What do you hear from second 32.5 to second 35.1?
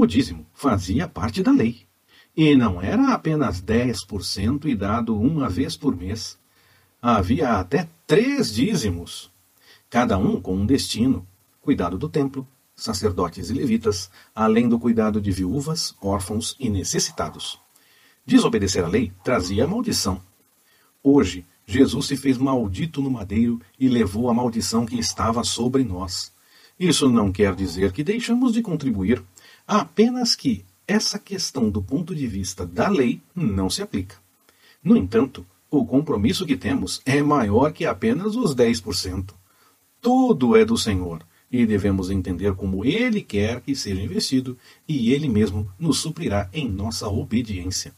da lei não se aplica. No